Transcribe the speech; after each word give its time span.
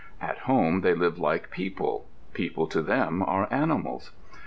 At 0.19 0.39
home 0.49 0.81
they 0.81 0.95
live 0.95 1.19
like 1.19 1.51
people. 1.51 2.07
People 2.33 2.65
to 2.65 2.81
them 2.81 3.21
are 3.21 3.47
animals. 3.51 4.09